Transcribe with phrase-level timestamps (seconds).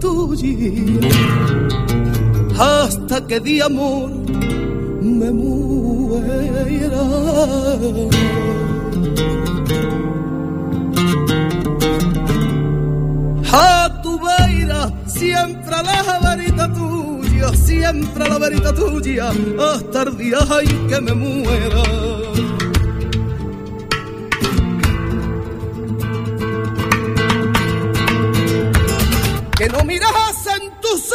[0.00, 1.00] Tuya,
[2.58, 4.10] hasta que de amor
[5.02, 7.02] me muera.
[13.52, 19.30] A tu beira, siempre la verita tuya, siempre la verita tuya,
[19.72, 22.07] hasta el día en que me muera.
[29.58, 31.10] Que no miras en tus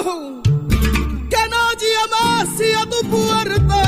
[0.00, 0.40] ojos,
[1.28, 2.48] que no llamas
[2.80, 3.82] a tu puerta,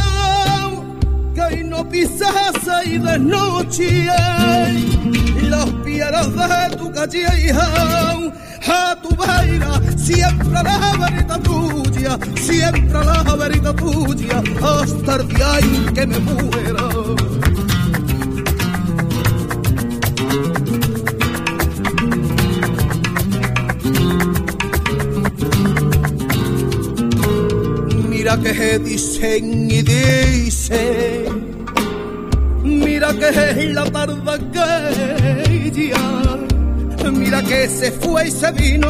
[1.34, 4.06] que no pisas ahí de noche
[5.40, 7.26] los pieros de tu calle
[8.66, 15.94] a tu vaina, siempre la verita tuya, siempre la verita tuya, hasta el día en
[15.94, 16.84] que me muera.
[28.24, 31.66] Mira que dicen y dicen.
[32.62, 38.88] Mira que es la tarde que ya, mira que se fue y se vino.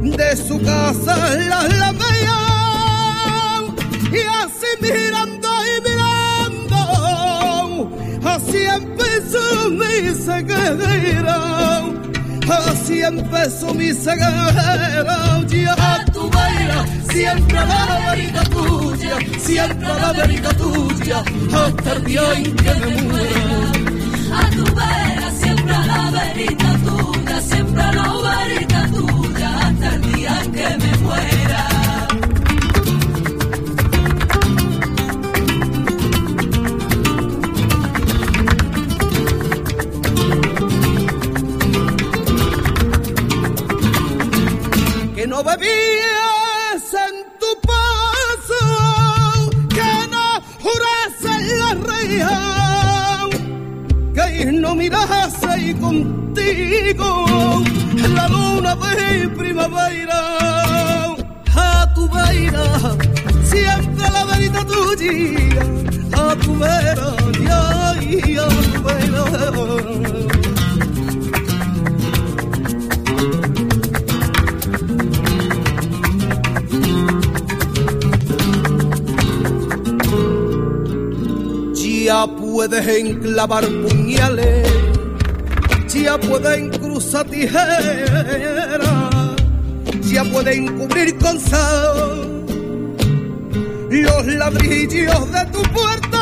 [0.00, 2.38] De su casa la alameda
[4.10, 6.80] y así mirando y mirando,
[8.24, 11.38] así empezó mi ceguera,
[12.48, 16.09] así empezó mi ceguera, ya
[16.40, 21.18] baila siempre la verita tuya, siempre la verita tuya,
[21.52, 23.58] hasta el día en que me muera.
[24.40, 30.52] A tu vera, siempre la verita tuya, siempre la verita tuya, hasta el día en
[30.52, 31.62] que me muera.
[45.16, 45.99] Que no bebías
[54.80, 57.26] que no miras ahí contigo
[58.14, 60.20] la luna de primavera.
[61.54, 62.96] A tu vera,
[63.44, 65.62] siempre la verita tuya,
[66.12, 67.14] a tu vera,
[68.00, 69.24] y a tu vera.
[82.60, 84.69] Puedes enclavar puñales,
[85.94, 88.88] ya pueden cruzar tijeras,
[90.02, 92.44] ya pueden cubrir con sal
[93.90, 96.19] los ladrillos de tu puerta.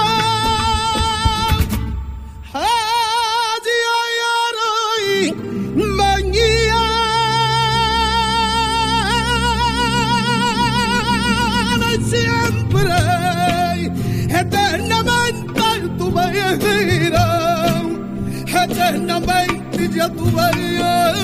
[19.99, 21.15] Eternamente ya tu vida,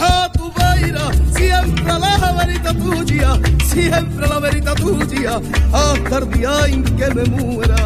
[0.00, 5.40] a tu vida, siempre la verita tuya, siempre la verita tuya,
[5.72, 7.76] hasta el día en que me muera.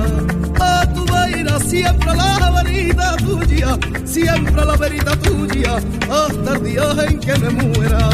[0.58, 5.76] A tu vida, siempre la verita tuya, siempre la verita tuya,
[6.11, 8.08] hasta el día en que me muera.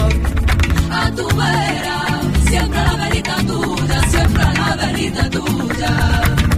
[0.90, 6.51] A tu vera, siempre la verita tuya, siempre la verita tuya.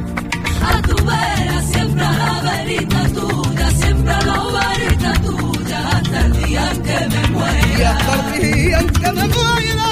[0.67, 6.83] A tu vera, siempre la verita tuya, siempre la verita tuya, hasta el día en
[6.83, 7.91] que me Y muera.
[7.91, 9.89] hasta el día en que me muera.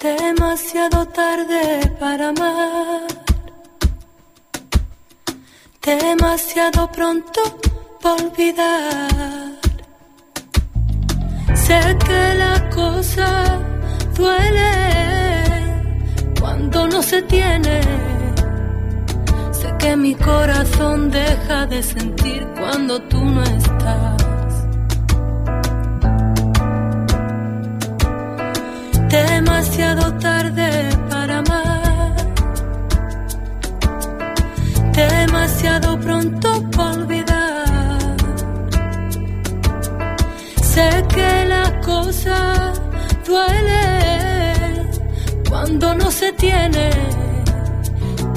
[0.00, 1.62] demasiado tarde
[1.98, 3.06] para amar,
[5.82, 7.40] demasiado pronto
[8.02, 9.53] para olvidar.
[11.66, 13.28] Sé que la cosa
[14.16, 14.72] duele
[16.38, 17.80] cuando no se tiene.
[19.50, 24.24] Sé que mi corazón deja de sentir cuando tú no estás.
[29.08, 30.33] demasiado tarde
[45.74, 46.90] cuando no se tiene,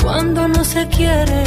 [0.02, 1.44] cuando no se quiere.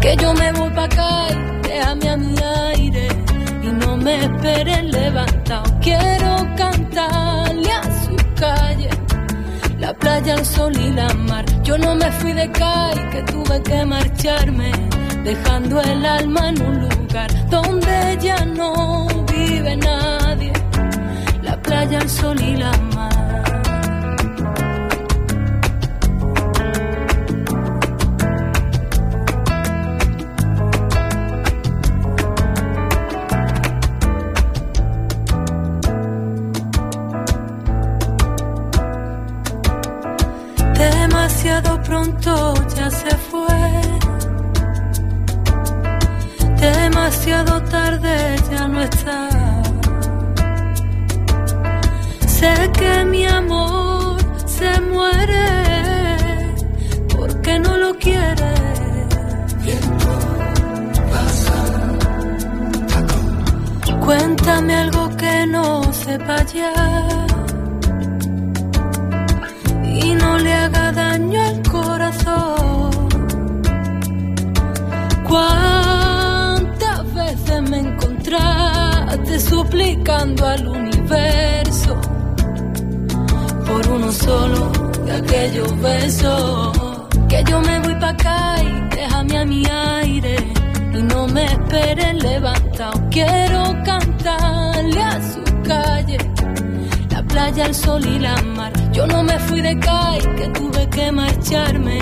[0.00, 2.34] Que yo me voy para acá y déjame a mi
[2.72, 3.08] aire
[3.62, 5.62] y no me esperes levantado.
[5.80, 8.90] Quiero cantarle a su calle,
[9.78, 11.44] la playa, el sol y la mar.
[11.62, 14.72] Yo no me fui de calle, que tuve que marcharme,
[15.22, 20.52] dejando el alma en un lugar donde ya no vive nadie.
[21.42, 22.87] La playa, el sol y la mar.
[47.28, 49.28] Demasiado tarde ya no está.
[52.26, 54.16] Sé que mi amor
[54.46, 55.46] se muere
[57.14, 58.54] porque no lo quiere.
[64.06, 66.72] Cuéntame algo que no sepa ya
[69.84, 72.90] y no le haga daño al corazón.
[75.28, 75.77] ¿Cuántas
[79.48, 82.00] suplicando al universo
[83.66, 84.70] por uno solo
[85.04, 86.78] de aquellos besos?
[87.28, 90.36] Que yo me voy pa' acá y déjame a mi aire
[90.94, 93.00] y no me esperes levantado.
[93.10, 96.18] Quiero cantarle a su calle
[97.10, 98.72] la playa, el sol y la mar.
[98.92, 101.98] Yo no me fui de CAI, que tuve que marcharme,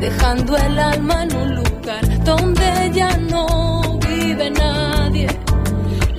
[0.00, 5.03] dejando el alma en un lugar donde ya no vive nadie.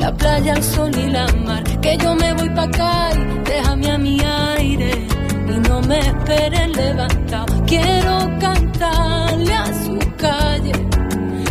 [0.05, 1.63] La playa, el sol y la mar.
[1.81, 4.91] Que yo me voy pa' CAI, déjame a mi aire
[5.47, 7.65] y no me esperes levantado.
[7.65, 10.73] Quiero cantarle a su calle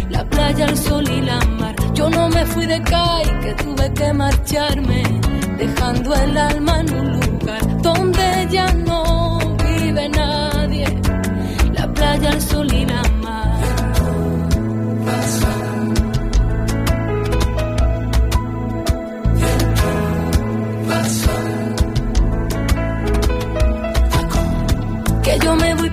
[0.09, 1.75] la playa, el sol y la mar.
[1.95, 5.03] Yo no me fui de CAI, que tuve que marcharme,
[5.59, 10.87] dejando el alma en un lugar donde ya no vive nadie.
[11.73, 13.13] La playa, el sol y la mar.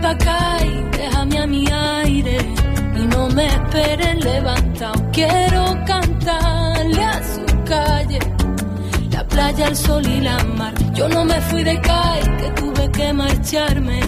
[0.01, 2.37] Pa' acá y déjame a mi aire
[2.99, 5.11] y no me esperes levantado.
[5.11, 8.19] Quiero cantarle a su calle,
[9.11, 10.73] la playa, el sol y la mar.
[10.93, 13.99] Yo no me fui de CAI, que tuve que marcharme,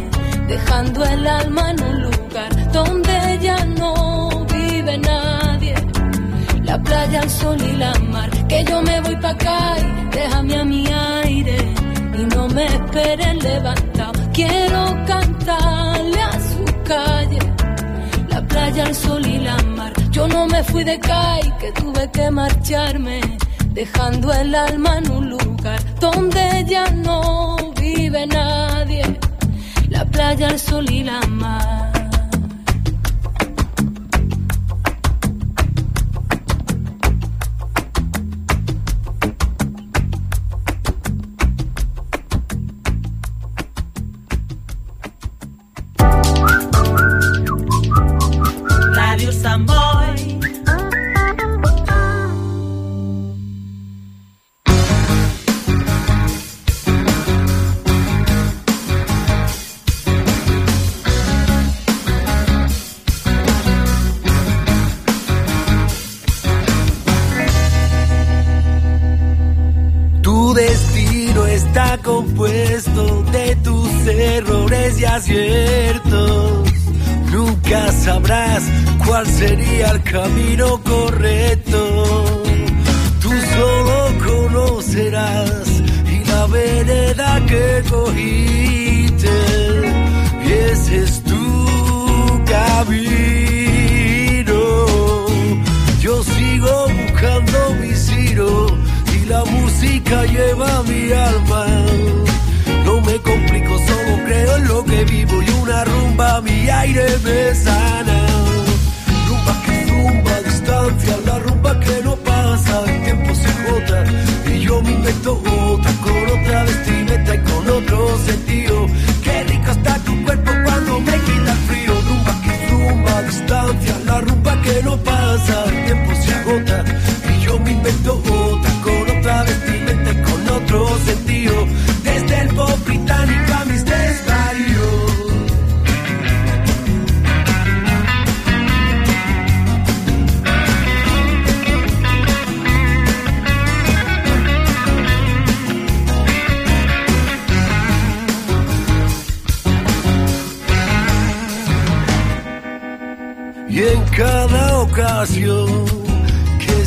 [0.48, 5.76] dejando el alma en un lugar donde ya no vive nadie.
[6.64, 8.30] La playa, el sol y la mar.
[8.48, 11.58] Que yo me voy pa' CAI, déjame a mi aire
[12.20, 14.14] y no me esperes levantado.
[14.34, 15.83] Quiero su
[16.94, 17.40] calle
[18.34, 19.94] la playa, el sol y la mar.
[20.16, 23.22] Yo no me fui de CAI, que tuve que marcharme,
[23.80, 29.04] dejando el alma en un lugar donde ya no vive nadie.
[29.90, 31.83] La playa, el sol y la mar.
[49.24, 49.93] Radio Samboy.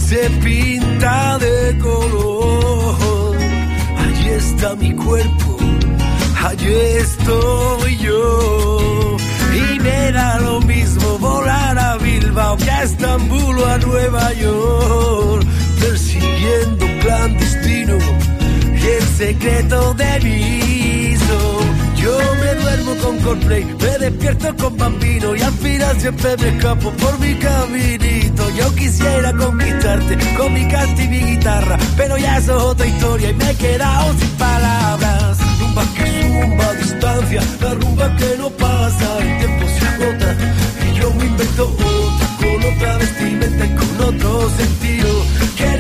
[0.09, 3.37] se pinta de color.
[3.99, 5.57] Allí está mi cuerpo,
[6.45, 9.17] allí estoy yo.
[9.53, 15.47] Y me da lo mismo volar a Bilbao que a Estambul o a Nueva York.
[15.81, 17.97] Persiguiendo clandestino
[18.95, 21.17] el secreto de mi
[22.66, 27.35] duermo con Coldplay, me despierto con Bambino y al final siempre me escapo por mi
[27.37, 28.50] caminito.
[28.58, 33.30] Yo quisiera conquistarte con mi canto y mi guitarra, pero ya eso es otra historia
[33.30, 35.38] y me he quedado sin palabras.
[35.61, 40.37] Rumba que zumba a distancia, la rumba que no pasa, el tiempo se agota
[40.87, 45.08] y yo me invento otra con otra vestimenta y con otro sentido.
[45.56, 45.76] Qué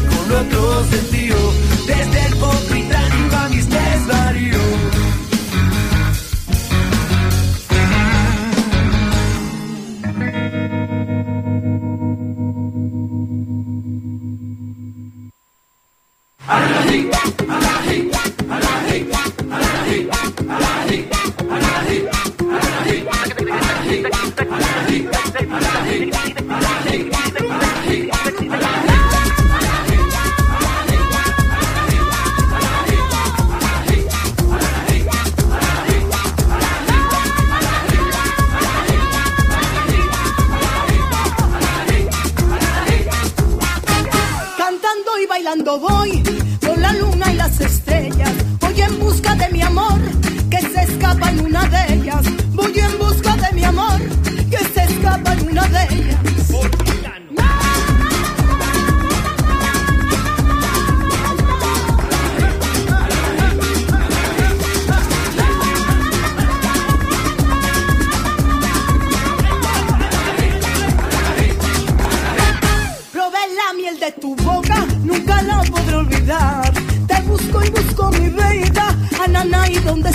[0.00, 0.65] con otro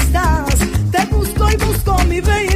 [0.01, 0.55] estás.
[0.91, 2.50] Te busco y busco mi baby.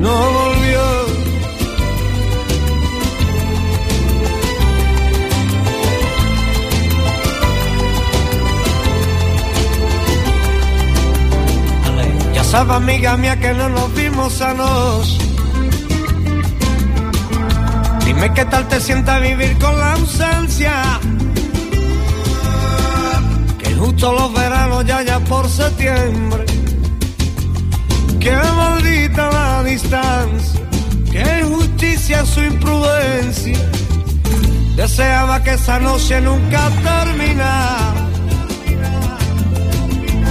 [0.00, 0.80] No volvió.
[12.34, 15.18] Ya sabes, amiga mía, que no nos vimos anoche.
[18.06, 20.72] Dime qué tal te sienta vivir con la ausencia.
[23.58, 26.59] Que justo los veranos ya ya por septiembre.
[28.20, 30.60] Qué maldita la distancia,
[31.10, 33.58] qué injusticia su imprudencia.
[34.76, 37.94] Deseaba que esa noche nunca terminara.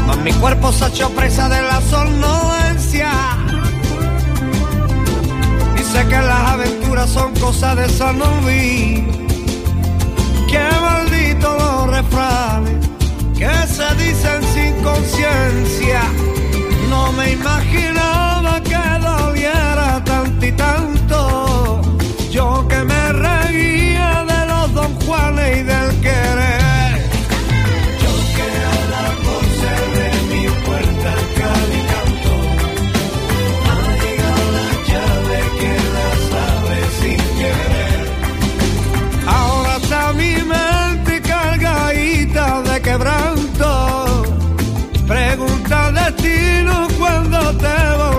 [0.05, 3.11] Mas mi cuerpo se echó presa de la somnolencia.
[5.75, 8.19] Dice que las aventuras son cosas de San
[10.47, 12.87] Qué maldito los refranes
[13.35, 16.01] que se dicen sin conciencia.
[16.89, 21.81] No me imaginaba que doliera tanto y tanto.
[22.31, 23.38] Yo que me reía
[47.59, 48.18] te volveré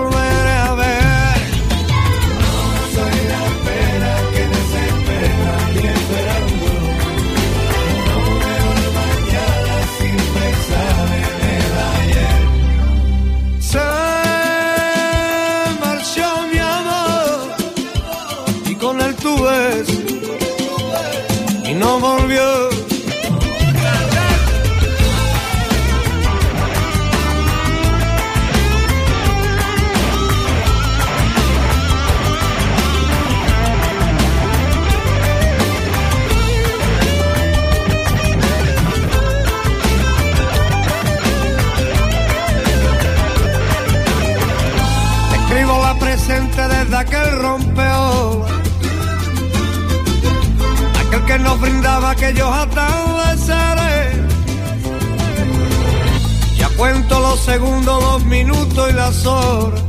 [57.51, 59.83] segundos, los minutos y las horas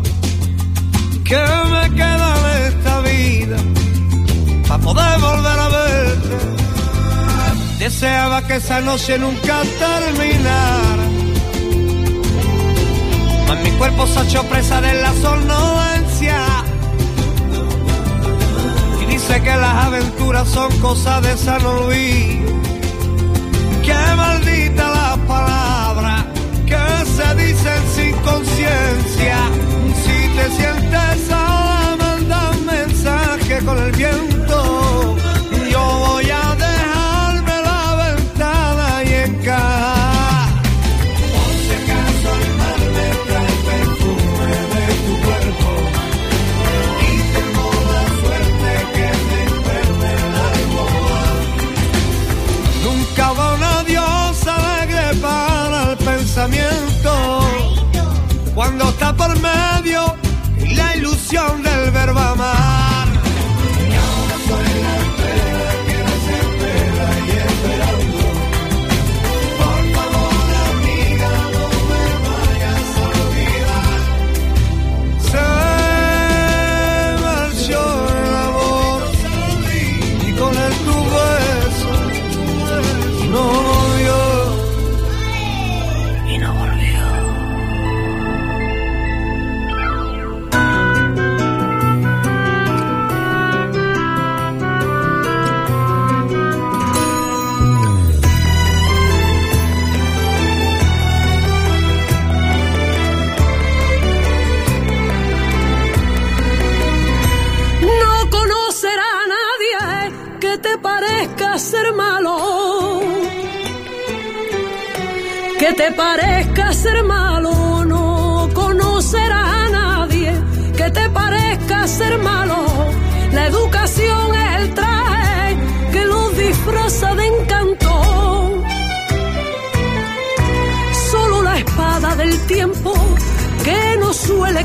[1.25, 1.41] Que
[1.73, 3.57] me quedan de esta vida
[4.67, 6.37] Para poder volver a verte.
[7.79, 11.07] Deseaba que esa noche nunca terminara.
[13.47, 16.39] Mas mi cuerpo se ha hecho presa de la somnolencia
[19.03, 22.41] Y dice que las aventuras son cosas de San Luis
[23.85, 25.02] Qué maldita la
[27.35, 29.37] dicen sin conciencia.
[30.03, 35.22] Si te sientes sola manda un mensaje con el viento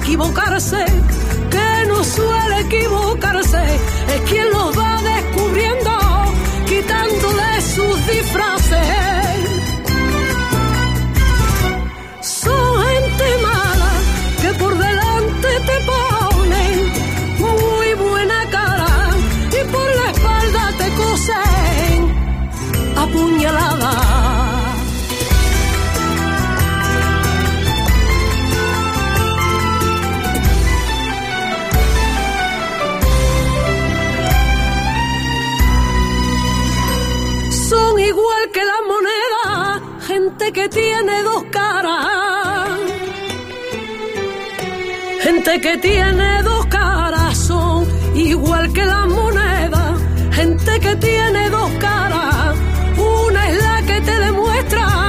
[0.07, 0.85] equivocarse,
[1.51, 3.63] que no suele equivocarse,
[4.15, 5.91] es quien los va descubriendo,
[6.65, 9.39] quitándole sus disfraces.
[12.21, 13.91] Son gente mala
[14.41, 16.75] que por delante te ponen
[17.45, 19.09] muy buena cara
[19.59, 21.97] y por la espalda te cosen
[22.95, 24.06] apuñaladas
[40.69, 42.79] tiene dos caras.
[45.21, 49.95] Gente que tiene dos caras son igual que la moneda.
[50.31, 52.55] Gente que tiene dos caras.
[52.97, 55.06] Una es la que te demuestra,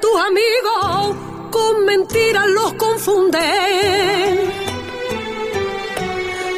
[0.00, 1.16] tus amigos
[1.50, 4.50] con mentiras los confunden.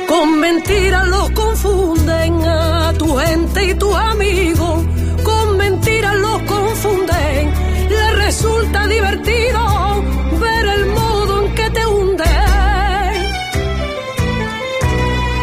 [0.08, 4.84] Con mentiras los confunden a tu gente y tus amigos.
[5.22, 7.52] Con mentiras los confunden.
[7.88, 10.02] Les resulta divertido
[10.40, 12.26] ver el modo en que te hunden.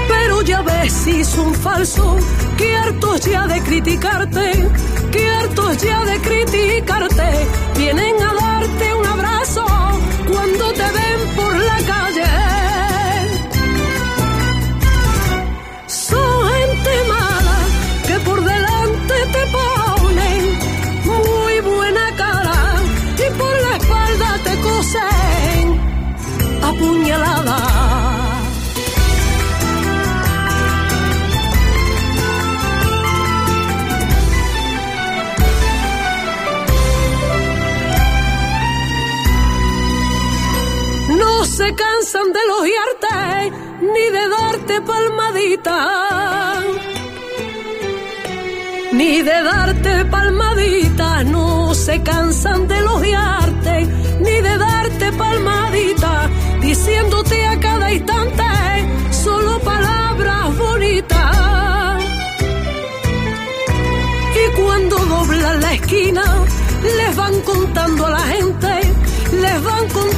[0.08, 2.24] Pero ya ves si son falsos,
[2.58, 4.70] que hartos ya de criticarte,
[5.16, 7.30] que hartos ya de criticarte,
[7.78, 9.66] vienen a darte un abrazo
[10.28, 12.15] cuando te ven por la calle.
[41.66, 43.52] Se cansan de elogiarte
[43.94, 45.80] ni de darte palmadita.
[48.92, 53.76] Ni de darte palmadita, no se cansan de elogiarte,
[54.26, 56.30] ni de darte palmadita,
[56.62, 58.44] diciéndote a cada instante
[59.24, 62.04] solo palabras bonitas.
[64.42, 66.26] Y cuando doblan la esquina,
[66.98, 68.72] les van contando a la gente,
[69.42, 70.15] les van contando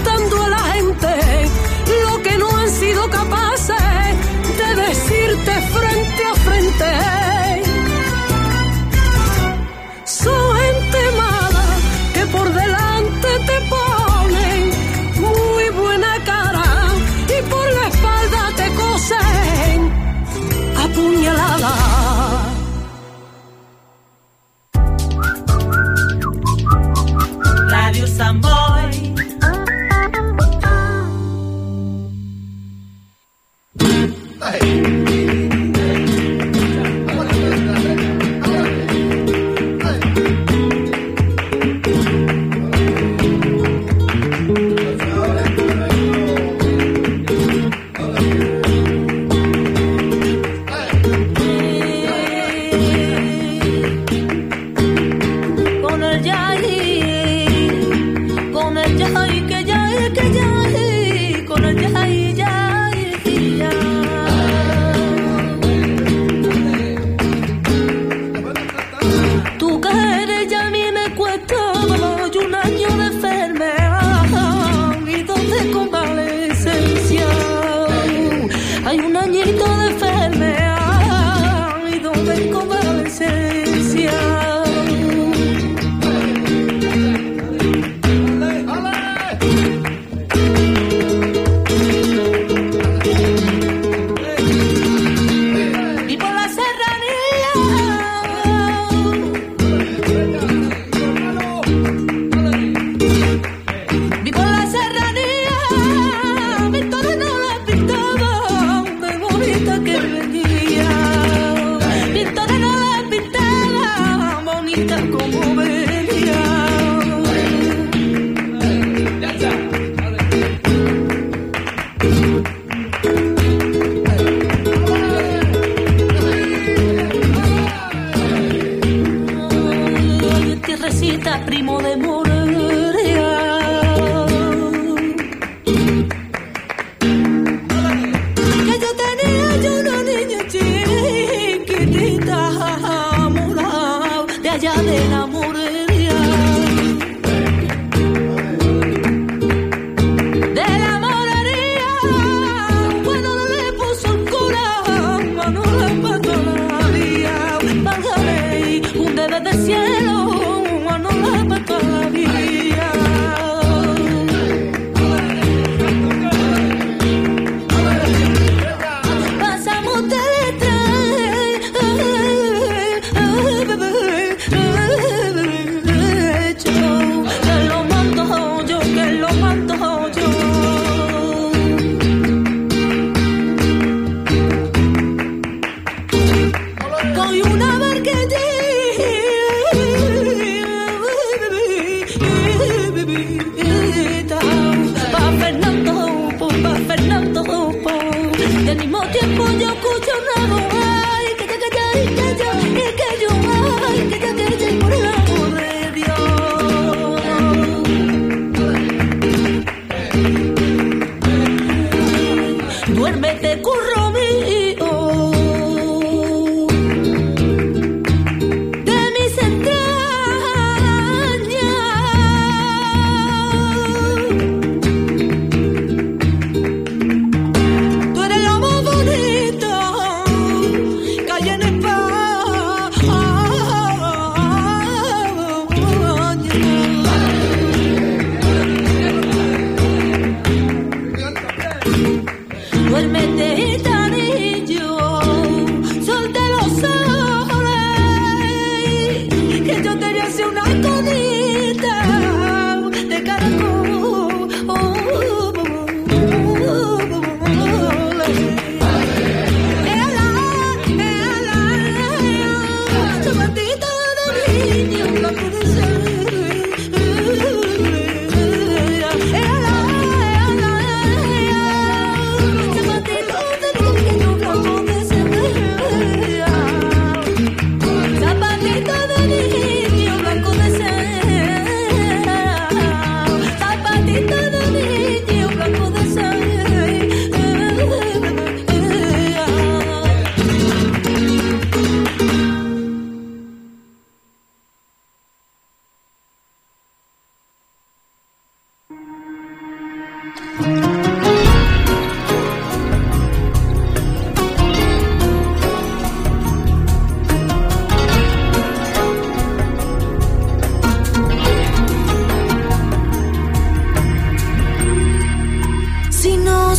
[200.08, 200.76] you'll never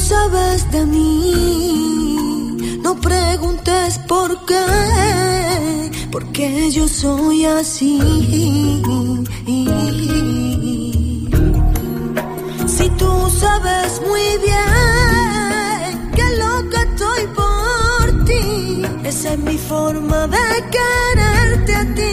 [0.08, 2.56] sabes de mí.
[2.82, 8.00] No preguntes por qué, porque yo soy así.
[12.76, 20.46] Si tú sabes muy bien que loca estoy por ti, esa es mi forma de
[20.76, 22.08] quererte a ti.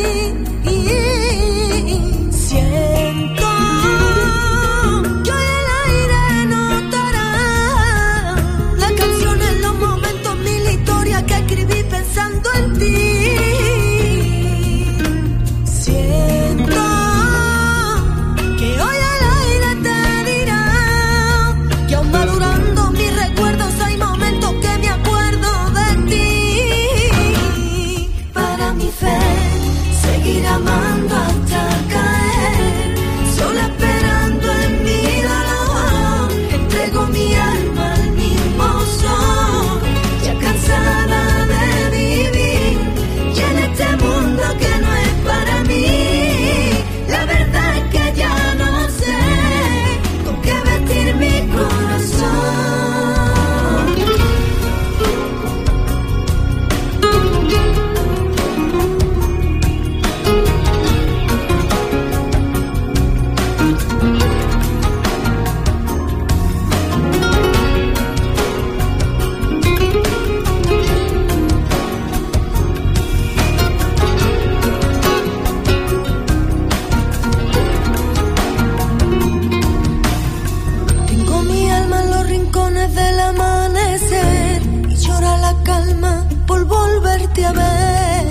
[87.51, 88.25] ver,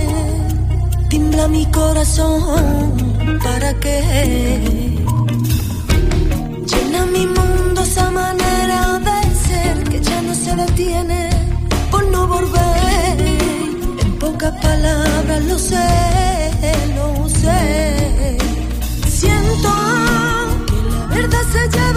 [1.09, 4.97] timbla mi corazón, ¿para qué?
[6.71, 11.31] Llena mi mundo esa manera de ser que ya no se detiene
[11.91, 13.21] por no volver.
[14.03, 15.89] En pocas palabras lo sé,
[16.97, 18.39] lo sé.
[19.09, 19.71] Siento
[20.67, 21.94] que la verdad se lleva.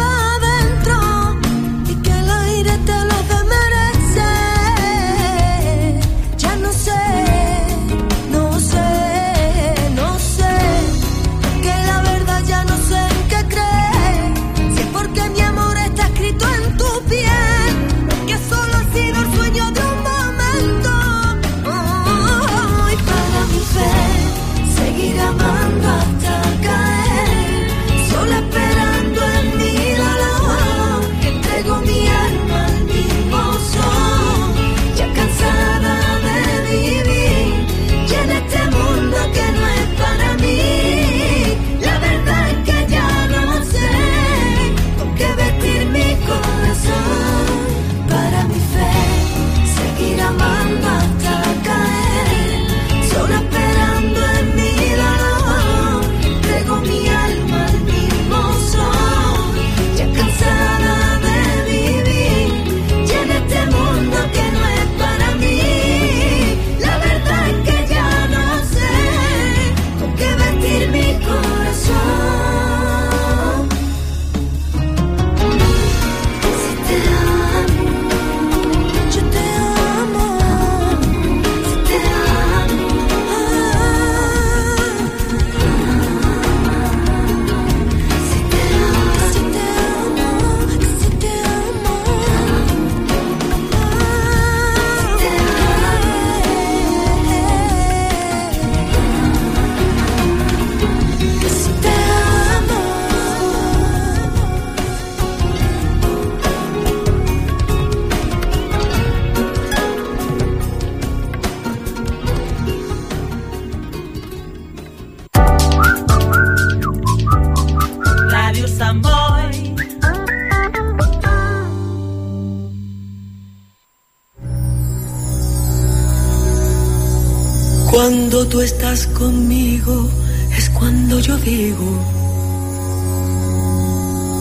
[128.61, 130.09] Estás conmigo
[130.57, 131.89] es cuando yo digo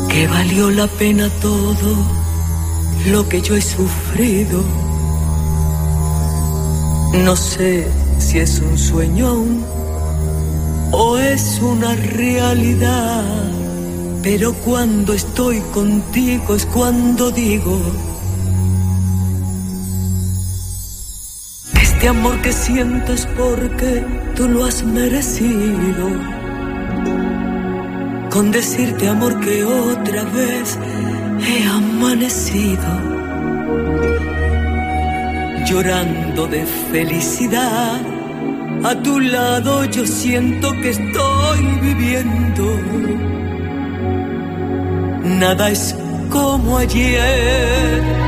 [0.08, 1.96] que valió la pena todo
[3.10, 4.62] lo que yo he sufrido.
[7.24, 7.86] No sé
[8.18, 9.44] si es un sueño
[10.92, 13.24] o es una realidad,
[14.22, 17.78] pero cuando estoy contigo es cuando digo
[22.07, 24.04] Este amor que siento es porque
[24.36, 26.09] tú lo has merecido.
[28.30, 30.78] Con decirte amor que otra vez
[31.44, 32.86] he amanecido.
[35.68, 38.00] Llorando de felicidad.
[38.84, 42.78] A tu lado yo siento que estoy viviendo.
[45.24, 45.96] Nada es
[46.30, 48.25] como ayer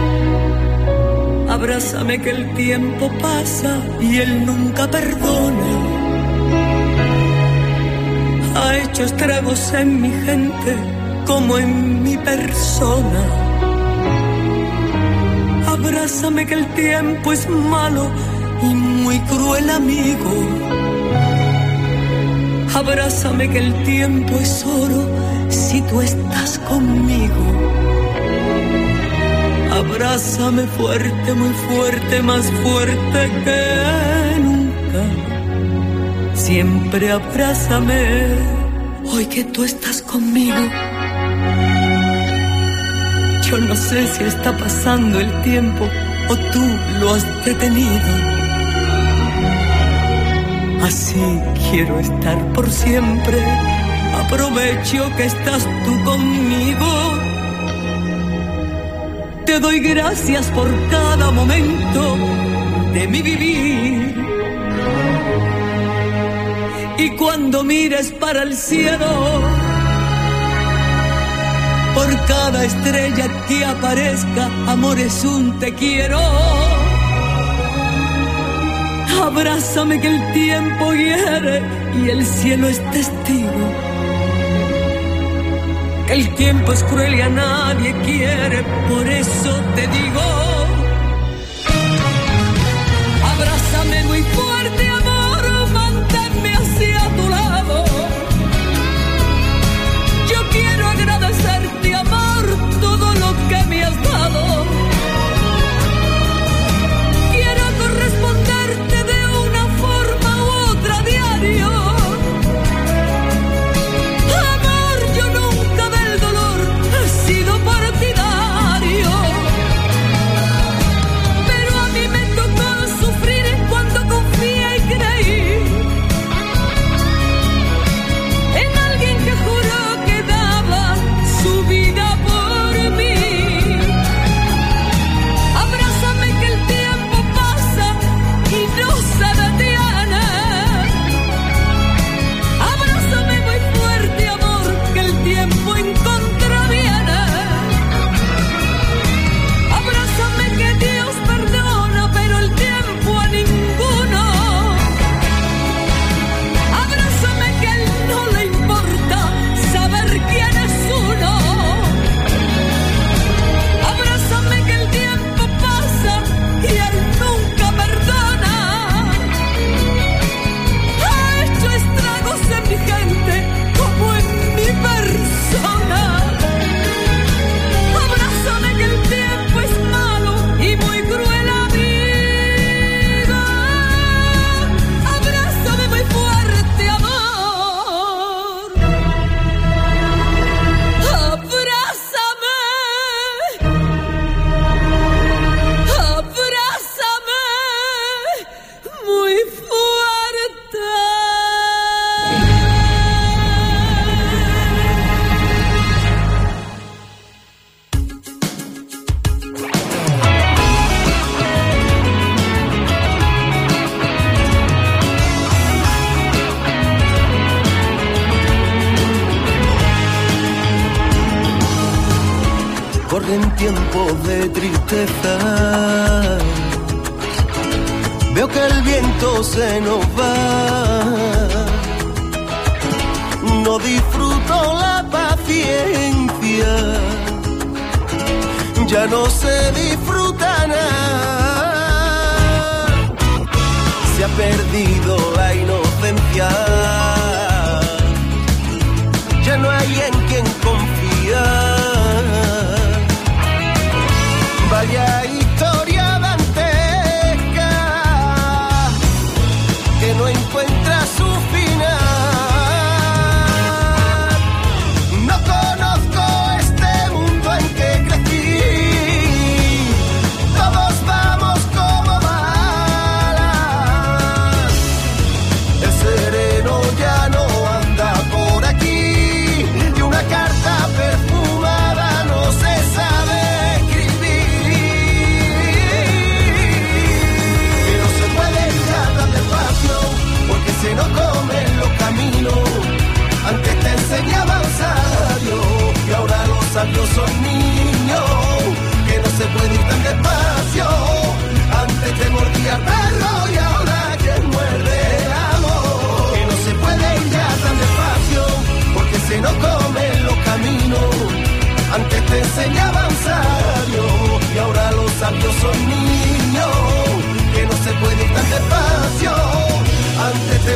[1.58, 5.70] Abrázame que el tiempo pasa y él nunca perdona.
[8.54, 10.76] Ha hecho estragos en mi gente
[11.26, 13.22] como en mi persona.
[15.66, 18.08] Abrázame que el tiempo es malo
[18.62, 20.34] y muy cruel amigo.
[22.72, 25.08] Abrázame que el tiempo es oro
[25.48, 27.44] si tú estás conmigo.
[29.78, 35.02] Abrázame fuerte, muy fuerte, más fuerte que nunca.
[36.34, 38.00] Siempre abrázame,
[39.04, 40.62] hoy que tú estás conmigo.
[43.48, 45.84] Yo no sé si está pasando el tiempo
[46.28, 46.64] o tú
[46.98, 48.12] lo has detenido.
[50.82, 51.22] Así
[51.70, 53.38] quiero estar por siempre.
[54.24, 57.27] Aprovecho que estás tú conmigo
[59.48, 62.18] te doy gracias por cada momento
[62.92, 64.14] de mi vivir.
[66.98, 69.10] Y cuando mires para el cielo,
[71.94, 76.20] por cada estrella que aparezca, amor es un te quiero.
[79.24, 81.62] Abrázame que el tiempo hiere
[82.02, 83.87] y el cielo es testigo
[86.10, 90.57] el tiempo es cruel y a nadie quiere, por eso te digo.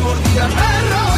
[0.01, 1.12] Mordía el perro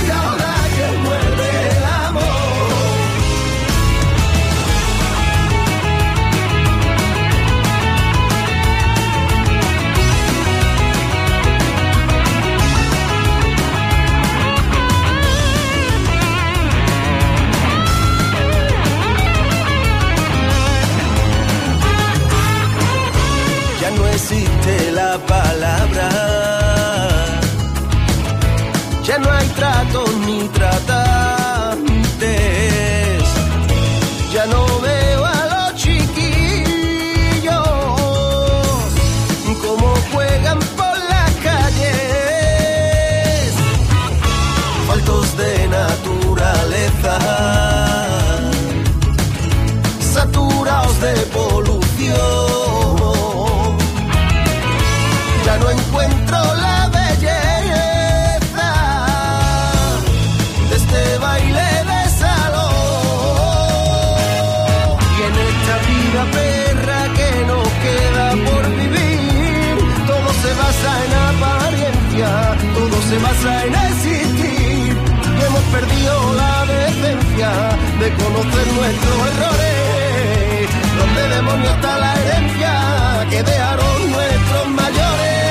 [78.17, 80.69] de conocer nuestros errores.
[80.99, 85.45] ¿Dónde demonios está la herencia que dejaron nuestros mayores?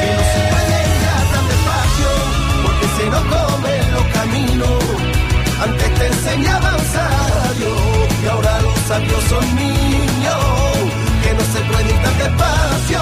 [0.00, 2.10] Que no se puede ir tan despacio
[2.64, 4.82] porque se nos comen los caminos.
[5.64, 7.72] Antes te enseñaban sabio
[8.22, 10.42] y ahora los sabios son niños.
[11.22, 13.00] Que no se puede ir tan despacio.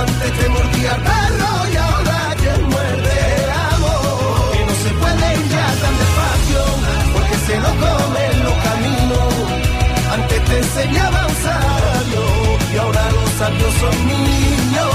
[0.00, 1.23] Antes te mordía
[10.84, 12.24] Enseñaban sabio
[12.74, 14.94] y ahora los sabios son niños.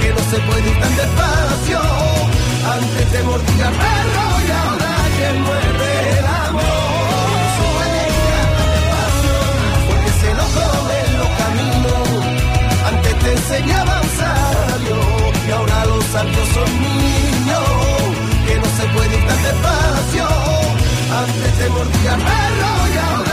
[0.00, 1.80] Que no se puede ir tan despacio.
[2.76, 7.28] Antes te mordía el perro y ahora quien muerde el amor.
[7.32, 8.02] No se puede
[8.56, 9.34] tan despacio
[9.86, 12.08] porque se nos comen los caminos.
[12.88, 14.98] Antes te enseñaban sabio
[15.46, 17.68] y ahora los sabios son niños.
[18.46, 20.26] Que no se puede ir tan despacio.
[21.20, 23.31] Antes te mordía el perro y ahora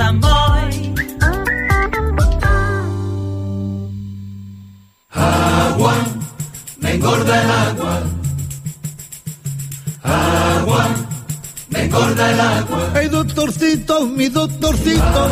[0.00, 0.94] Samboy.
[5.10, 5.94] Agua,
[6.80, 8.02] me engorda el agua.
[10.02, 10.86] Agua,
[11.68, 12.90] me engorda el agua.
[12.94, 15.22] Ay, doctorcito, mi doctorcito.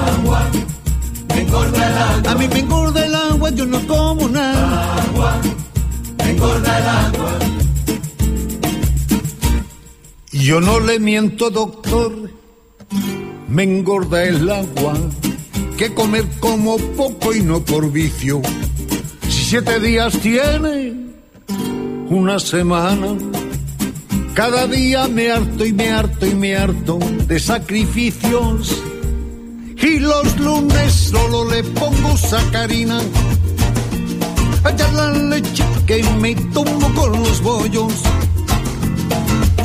[1.28, 2.30] Me engorda el agua.
[2.30, 4.96] A mí me engorda el agua, yo no como nada.
[6.18, 7.32] Me engorda el agua.
[10.30, 12.38] Yo no le miento, doctor.
[13.59, 14.94] Me engorda el agua.
[15.76, 18.40] Que comer como poco y no por vicio.
[19.28, 20.92] Si siete días tiene,
[22.09, 23.18] una semana.
[24.34, 28.80] Cada día me harto y me harto y me harto de sacrificios.
[29.76, 33.00] Y los lunes solo le pongo sacarina.
[34.62, 37.92] Allá la leche que me tomo con los bollos.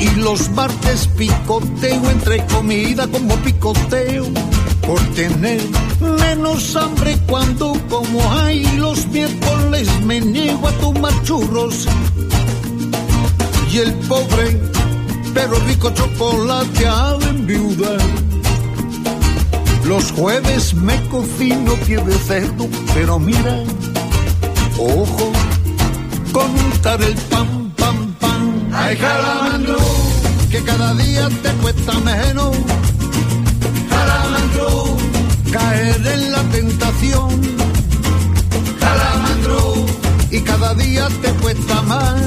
[0.03, 4.25] Y los martes picoteo entre comida como picoteo.
[4.85, 5.61] Por tener
[6.19, 11.87] menos hambre cuando como hay los miércoles me niego a tomar churros.
[13.71, 14.59] Y el pobre
[15.33, 17.99] pero rico chocolate al enviudar.
[19.85, 23.63] Los jueves me cocino pie de cerdo, pero mira,
[24.77, 25.31] ojo,
[26.31, 27.62] contar el pan.
[28.75, 29.77] Ay, calamandro,
[30.49, 32.55] que cada día te cuesta menos.
[33.89, 34.97] Calamandro,
[35.51, 37.29] caer en la tentación.
[38.79, 39.85] Calamandro,
[40.31, 42.21] y cada día te cuesta más.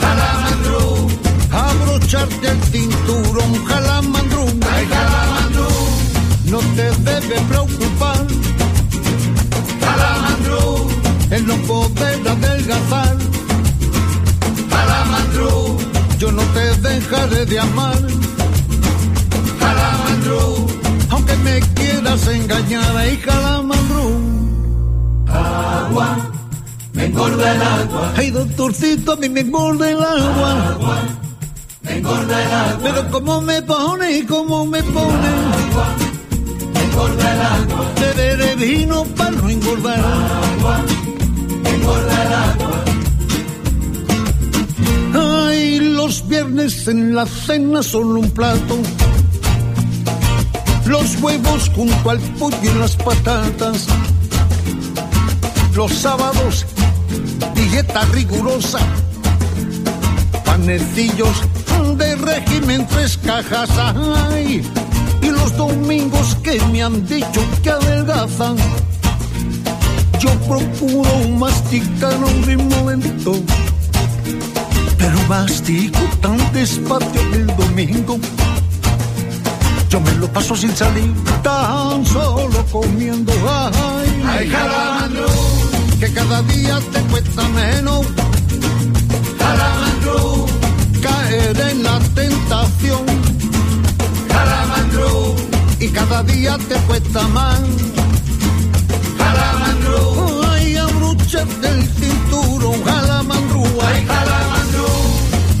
[0.00, 1.06] Calamandro,
[1.52, 3.64] abrocharte el cinturón.
[3.66, 5.68] Calamandro, ay, calamandro,
[6.46, 8.26] no te debe preocupar.
[9.80, 10.86] Calamandro,
[11.30, 13.16] el no poder adelgazar.
[15.04, 15.76] Calamandro,
[16.18, 17.98] yo no te dejaré de amar.
[19.58, 20.66] Calamandro,
[21.10, 24.10] aunque me quieras engañar, ay, calamandro.
[25.28, 26.16] Agua,
[26.94, 28.12] me engorda el agua.
[28.16, 30.68] Ay, doctorcito, a mí me engorda el agua.
[30.70, 30.98] Agua,
[31.82, 32.80] me engorda el agua.
[32.82, 35.30] Pero cómo me pone, cómo me pone.
[36.72, 37.86] Me engorda el agua.
[38.00, 39.98] Beberé vino para no engordar.
[39.98, 40.80] Agua,
[41.62, 42.53] me engorda el agua.
[46.04, 48.76] Los viernes en la cena solo un plato.
[50.84, 53.86] Los huevos junto al pollo y las patatas.
[55.74, 56.66] Los sábados,
[57.54, 58.80] dieta rigurosa.
[60.44, 61.40] Panecillos
[61.96, 63.70] de régimen, tres cajas.
[64.30, 64.60] Ay,
[65.22, 68.56] y los domingos que me han dicho que adelgazan.
[70.20, 72.90] Yo procuro masticar un ritmo
[75.04, 78.18] pero mastico tan despacio el domingo.
[79.90, 83.30] Yo me lo paso sin salir, tan solo comiendo.
[83.46, 85.26] Ay, Ay, calamandro,
[86.00, 88.06] que cada día te cuesta menos
[89.38, 90.46] calamandro,
[91.02, 93.04] caer en la tentación.
[94.28, 95.34] calamandro,
[95.80, 97.60] Y cada día te cuesta más.
[99.18, 103.64] calamandro, Ay, abrocharte el cinturón, jalamandrú.
[103.64, 104.43] ay, Ay, calamandro,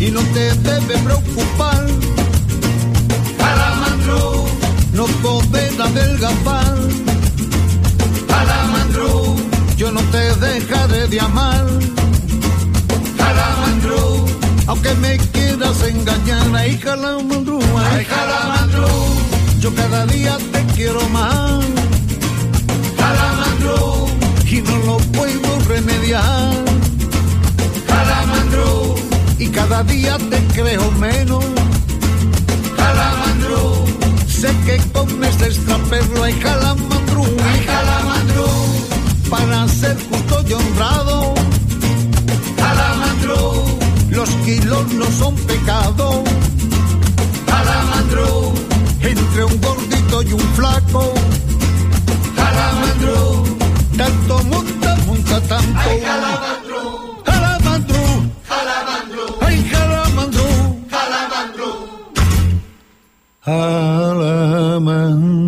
[0.06, 1.82] y no te debe preocupar,
[3.38, 4.44] calamandro,
[4.92, 6.78] no poder adelgazar.
[8.28, 9.36] calamandro,
[9.78, 11.64] Yo no te dejaré de amar.
[13.16, 14.26] calamandro,
[14.66, 18.88] Aunque me quieras engañar, ay calamandrú, ay, ay, calamandro,
[19.60, 21.33] yo cada día te quiero más
[29.74, 31.44] cada día te creo menos.
[32.76, 33.84] calamandro,
[34.28, 38.46] Sé que comes extraperlo, ay calamandrú, ay, calamandro,
[39.28, 41.34] para ser justo y honrado.
[42.56, 43.64] calamandro,
[44.10, 46.22] Los kilos no son pecado.
[47.44, 48.52] calamandro,
[49.00, 51.14] Entre un gordito y un flaco,
[52.36, 53.44] calamandro,
[53.96, 55.80] tanto monta, monta tanto.
[55.90, 56.00] ay,
[63.46, 65.43] Hallelujah.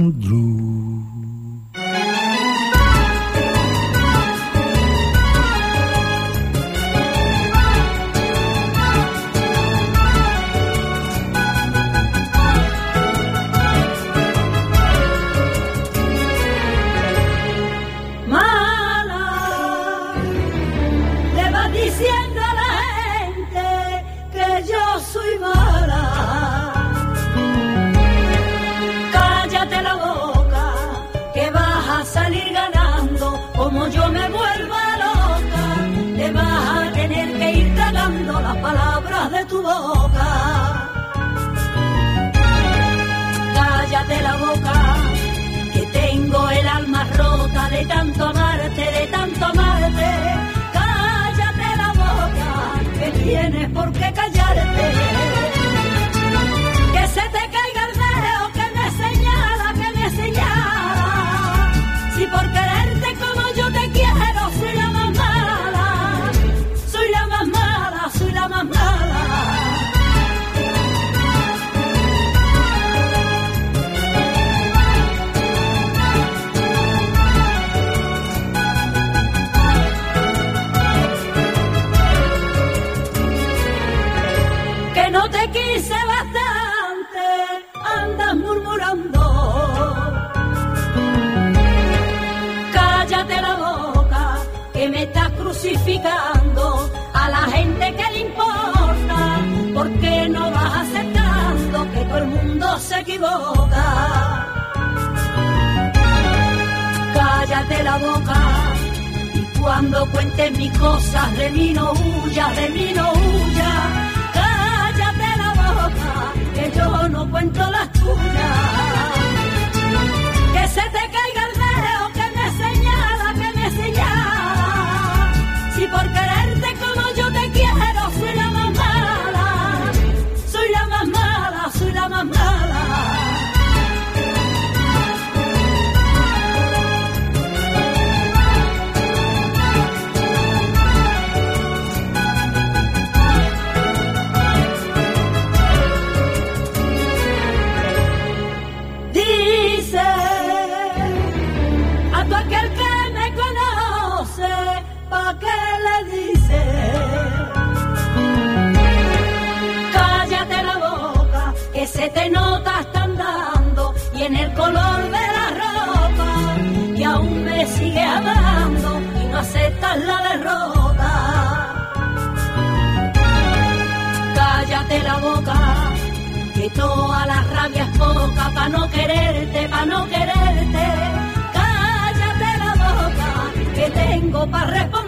[184.36, 185.05] vengo para responder.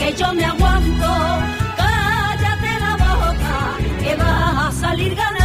[0.00, 1.12] que yo me aguanto.
[1.76, 3.56] Cállate la boca,
[4.02, 5.39] que va a salir ganando.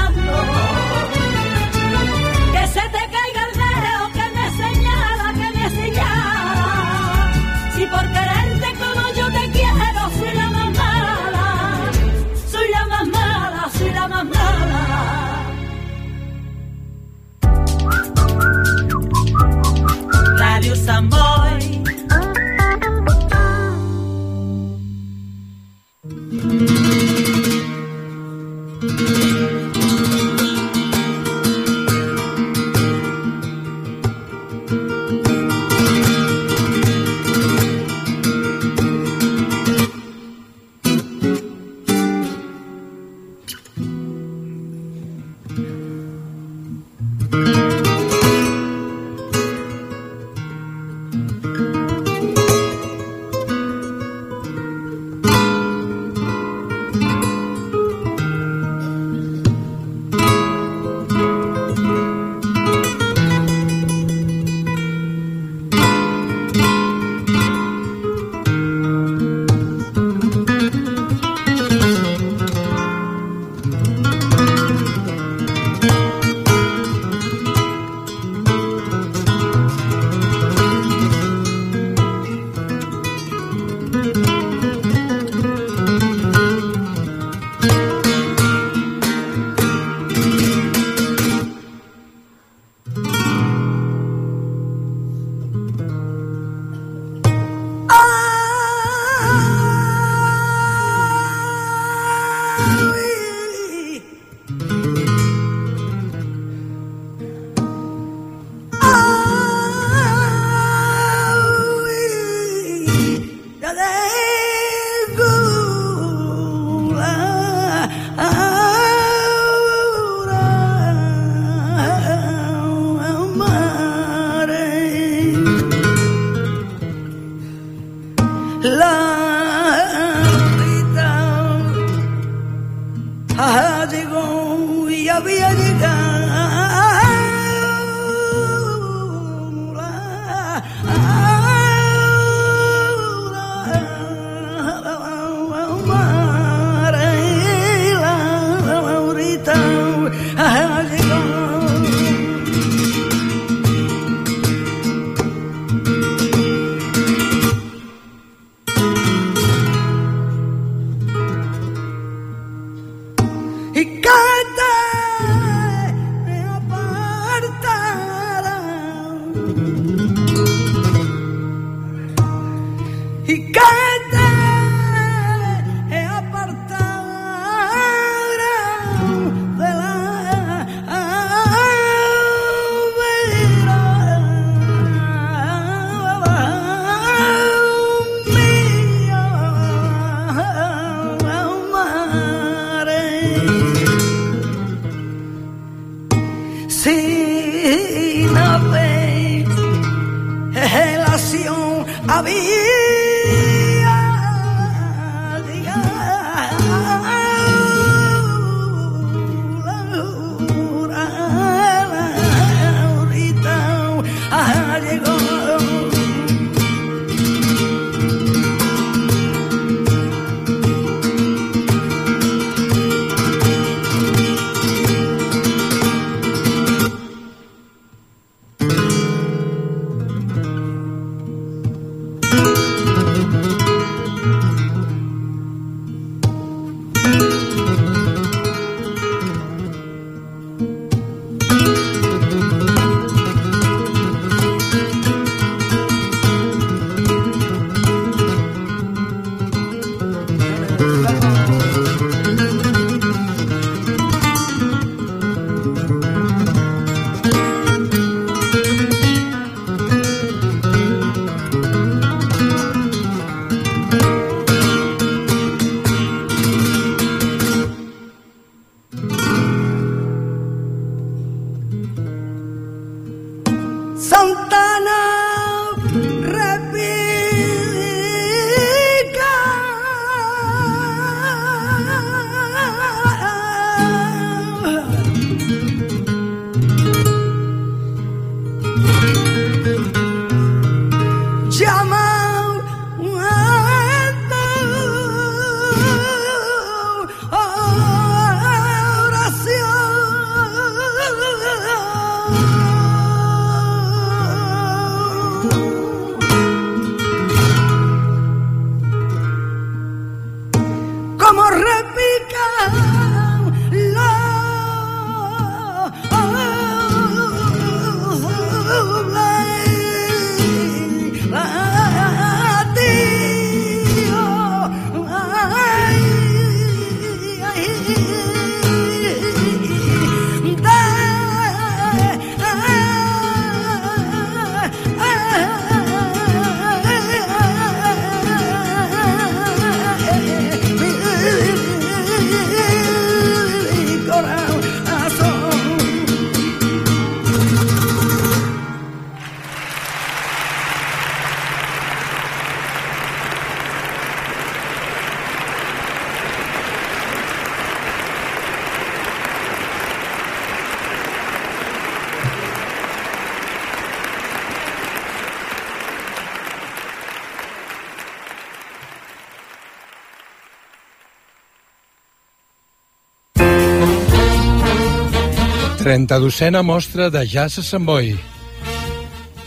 [375.95, 378.17] 32a mostra de jazz a Sant Boi.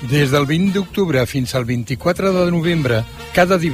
[0.08, 3.02] Des del 20 d'octubre fins al 24 de novembre,
[3.36, 3.66] cada divendres